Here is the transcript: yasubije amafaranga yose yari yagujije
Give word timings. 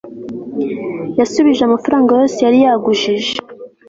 yasubije 1.19 1.61
amafaranga 1.65 2.11
yose 2.19 2.37
yari 2.45 2.59
yagujije 2.65 3.33